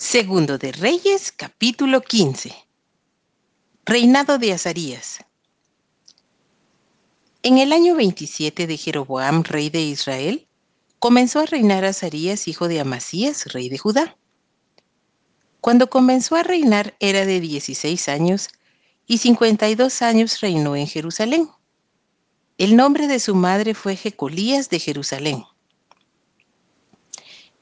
[0.00, 2.54] Segundo de Reyes, capítulo 15.
[3.84, 5.24] Reinado de Azarías.
[7.42, 10.46] En el año 27 de Jeroboam, rey de Israel,
[11.00, 14.16] comenzó a reinar Azarías, hijo de Amasías, rey de Judá.
[15.60, 18.50] Cuando comenzó a reinar era de 16 años
[19.08, 21.48] y 52 años reinó en Jerusalén.
[22.56, 25.42] El nombre de su madre fue Jecolías de Jerusalén.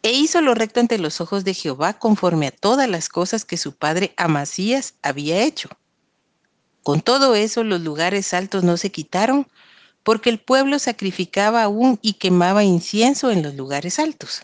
[0.07, 3.57] E hizo lo recto ante los ojos de Jehová conforme a todas las cosas que
[3.57, 5.69] su padre Amasías había hecho.
[6.85, 9.49] Con todo eso los lugares altos no se quitaron,
[10.05, 14.43] porque el pueblo sacrificaba aún y quemaba incienso en los lugares altos.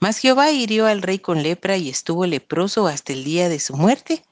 [0.00, 3.74] Mas Jehová hirió al rey con lepra y estuvo leproso hasta el día de su
[3.74, 4.22] muerte,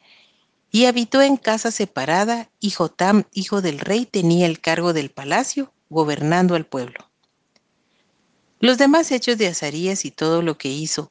[0.71, 5.73] y habitó en casa separada, y Jotam, hijo del rey, tenía el cargo del palacio,
[5.89, 7.10] gobernando al pueblo.
[8.63, 11.11] Los demás hechos de Azarías y todo lo que hizo,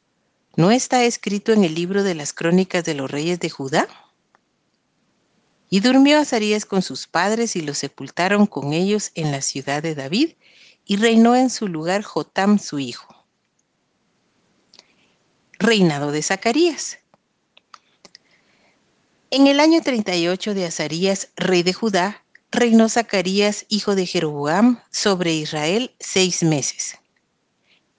[0.56, 3.88] ¿no está escrito en el libro de las crónicas de los reyes de Judá?
[5.68, 9.96] Y durmió Azarías con sus padres y los sepultaron con ellos en la ciudad de
[9.96, 10.34] David,
[10.86, 13.26] y reinó en su lugar Jotam su hijo.
[15.54, 17.00] Reinado de Zacarías.
[19.32, 25.34] En el año 38 de Azarías, rey de Judá, reinó Zacarías, hijo de Jeroboam, sobre
[25.34, 27.00] Israel seis meses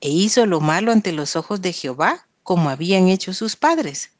[0.01, 4.11] e hizo lo malo ante los ojos de Jehová, como habían hecho sus padres.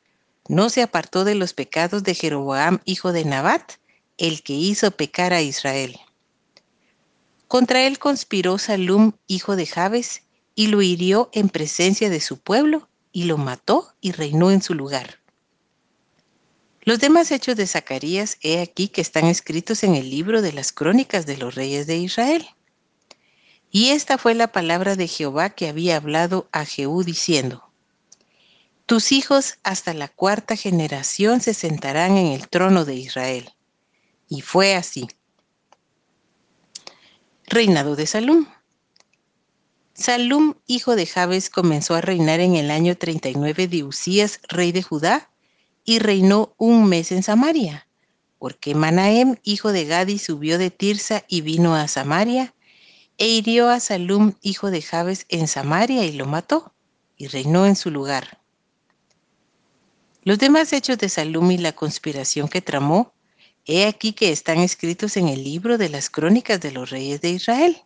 [0.49, 3.73] No se apartó de los pecados de Jeroboam, hijo de Nabat,
[4.19, 5.99] el que hizo pecar a Israel.
[7.49, 10.23] Contra él conspiró Salum, hijo de Jabes,
[10.55, 14.75] y lo hirió en presencia de su pueblo, y lo mató y reinó en su
[14.75, 15.21] lugar.
[16.83, 20.73] Los demás hechos de Zacarías he aquí que están escritos en el libro de las
[20.73, 22.47] crónicas de los reyes de Israel.
[23.71, 27.71] Y esta fue la palabra de Jehová que había hablado a Jehú diciendo,
[28.87, 33.55] Tus hijos hasta la cuarta generación se sentarán en el trono de Israel.
[34.29, 35.09] Y fue así.
[37.47, 38.47] Reinado de Salum.
[39.95, 44.83] Salum, hijo de Jabes, comenzó a reinar en el año 39 de Usías, rey de
[44.83, 45.31] Judá,
[45.85, 47.87] y reinó un mes en Samaria,
[48.39, 52.55] porque Manahem, hijo de Gadi, subió de Tirsa y vino a Samaria,
[53.21, 56.73] e hirió a Salum, hijo de Jabes, en Samaria y lo mató,
[57.19, 58.41] y reinó en su lugar.
[60.25, 63.13] Los demás hechos de Salum y la conspiración que tramó,
[63.67, 67.29] he aquí que están escritos en el libro de las crónicas de los reyes de
[67.29, 67.83] Israel.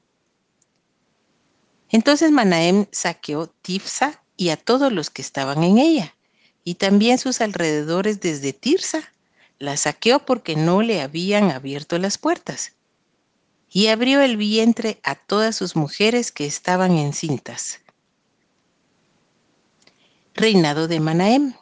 [1.90, 6.14] Entonces Manahem saqueó Tifsa y a todos los que estaban en ella,
[6.62, 9.12] y también sus alrededores desde Tirsa.
[9.58, 12.73] La saqueó porque no le habían abierto las puertas
[13.76, 17.80] y abrió el vientre a todas sus mujeres que estaban encintas.
[20.32, 21.54] Reinado de Manahem.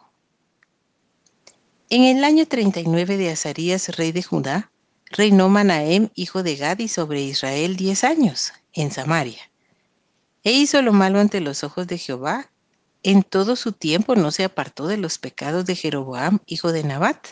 [1.88, 4.70] En el año 39 de Azarías, rey de Judá,
[5.06, 9.50] reinó Manahem, hijo de Gadi, sobre Israel diez años, en Samaria.
[10.44, 12.50] E hizo lo malo ante los ojos de Jehová.
[13.02, 17.28] En todo su tiempo no se apartó de los pecados de Jeroboam, hijo de Nabat,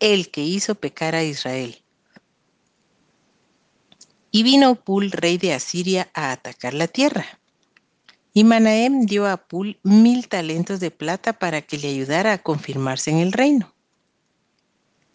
[0.00, 1.82] el que hizo pecar a Israel
[4.36, 7.24] y vino Pul, rey de Asiria, a atacar la tierra.
[8.34, 13.10] Y Manahem dio a Pul mil talentos de plata para que le ayudara a confirmarse
[13.10, 13.72] en el reino.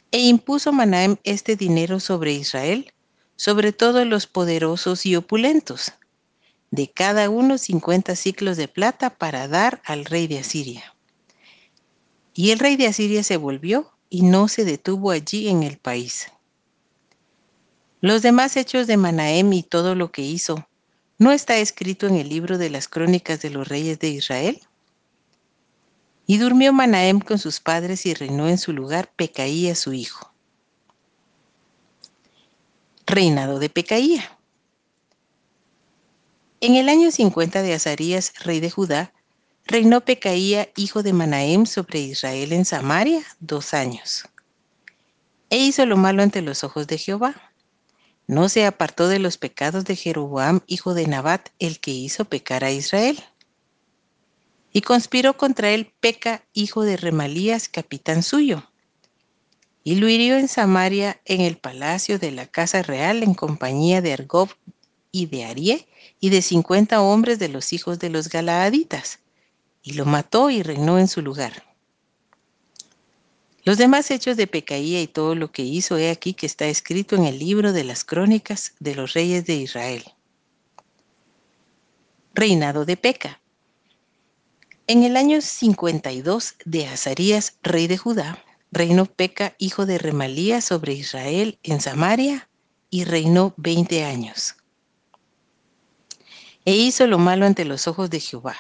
[0.10, 2.92] E impuso Manahem este dinero sobre Israel,
[3.36, 5.94] sobre todos los poderosos y opulentos,
[6.72, 10.96] de cada uno cincuenta ciclos de plata para dar al rey de Asiria.
[12.34, 16.32] Y el rey de Asiria se volvió y no se detuvo allí en el país.
[18.02, 20.68] Los demás hechos de Manahem y todo lo que hizo,
[21.20, 24.60] ¿no está escrito en el libro de las crónicas de los reyes de Israel?
[26.26, 30.34] Y durmió Manahem con sus padres y reinó en su lugar Pecaía su hijo.
[33.06, 34.36] Reinado de Pecaía.
[36.60, 39.14] En el año 50 de Azarías, rey de Judá,
[39.66, 44.24] reinó Pecaía, hijo de Manahem, sobre Israel en Samaria dos años.
[45.52, 47.51] E hizo lo malo ante los ojos de Jehová
[48.32, 52.64] no se apartó de los pecados de Jeroboam, hijo de Nabat, el que hizo pecar
[52.64, 53.22] a Israel.
[54.72, 58.64] Y conspiró contra él Peca, hijo de Remalías, capitán suyo.
[59.84, 64.14] Y lo hirió en Samaria, en el palacio de la casa real, en compañía de
[64.14, 64.48] Argob
[65.12, 65.90] y de Arié,
[66.22, 69.20] y de cincuenta hombres de los hijos de los Galaaditas.
[69.84, 71.71] Y lo mató y reinó en su lugar.
[73.64, 77.16] Los demás hechos de Pecaía y todo lo que hizo he aquí que está escrito
[77.16, 80.04] en el libro de las crónicas de los reyes de Israel.
[82.34, 83.40] Reinado de Peca.
[84.88, 90.94] En el año 52 de Azarías, rey de Judá, reinó Peca, hijo de Remalía, sobre
[90.94, 92.50] Israel en Samaria,
[92.90, 94.56] y reinó veinte años.
[96.66, 98.56] E hizo lo malo ante los ojos de Jehová.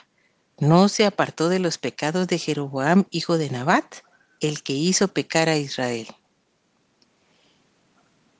[0.59, 3.95] No se apartó de los pecados de Jeroboam, hijo de Nabat,
[4.41, 6.07] el que hizo pecar a Israel.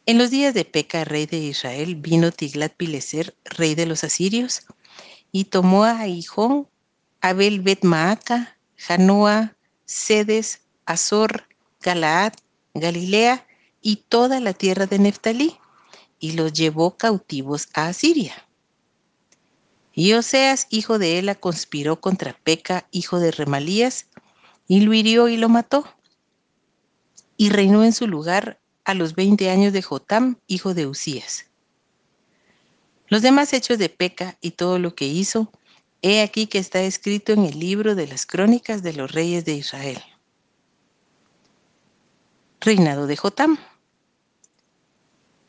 [0.08, 4.64] En los días de Peca, rey de Israel, vino Tiglat-Pileser, rey de los asirios,
[5.32, 6.68] y tomó a Hijón,
[7.22, 9.56] Abel Bet Maaca, Janoa,
[9.86, 11.48] Sedes, Azor,
[11.82, 12.34] Galaad,
[12.74, 13.46] Galilea
[13.82, 15.58] y toda la tierra de Neftalí,
[16.20, 18.48] y los llevó cautivos a Asiria.
[19.94, 24.08] Y Oseas, hijo de Ela, conspiró contra Peca, hijo de Remalías,
[24.72, 25.84] y lo hirió y lo mató.
[27.36, 31.48] Y reinó en su lugar a los veinte años de Jotam, hijo de Usías.
[33.10, 35.52] Los demás hechos de Peca y todo lo que hizo,
[36.02, 39.56] he aquí que está escrito en el libro de las crónicas de los reyes de
[39.56, 40.02] Israel.
[42.62, 43.58] Reinado de Jotam.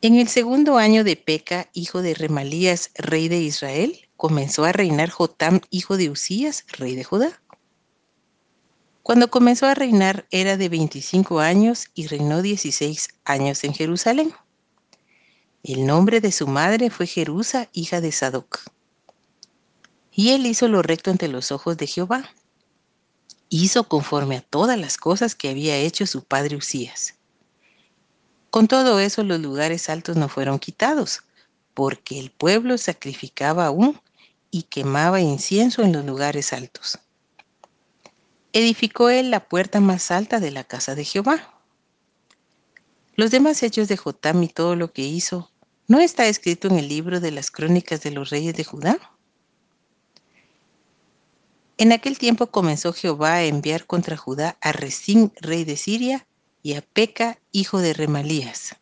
[0.01, 5.11] En el segundo año de Peca, hijo de Remalías, rey de Israel, comenzó a reinar
[5.11, 7.39] Jotam, hijo de Usías, rey de Judá.
[9.03, 14.33] Cuando comenzó a reinar era de 25 años y reinó 16 años en Jerusalén.
[15.61, 18.61] El nombre de su madre fue Jerusa, hija de Sadoc.
[20.09, 22.29] Y él hizo lo recto ante los ojos de Jehová.
[23.49, 27.15] Hizo conforme a todas las cosas que había hecho su padre Usías.
[28.51, 31.23] Con todo eso los lugares altos no fueron quitados,
[31.73, 33.99] porque el pueblo sacrificaba aún
[34.49, 36.99] y quemaba incienso en los lugares altos.
[38.53, 41.59] Edificó él la puerta más alta de la casa de Jehová.
[43.15, 45.51] Los demás hechos de Jotam y todo lo que hizo,
[45.87, 48.97] ¿no está escrito en el libro de las crónicas de los reyes de Judá?
[51.77, 56.27] En aquel tiempo comenzó Jehová a enviar contra Judá a Resín, rey de Siria,
[56.61, 58.75] y a Peca, hijo de Remalías.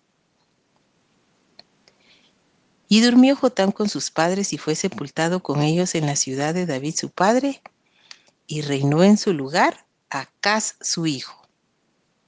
[2.89, 6.65] Y durmió Jotam con sus padres y fue sepultado con ellos en la ciudad de
[6.65, 7.61] David su padre,
[8.51, 11.40] y reinó en su lugar Acaz su hijo.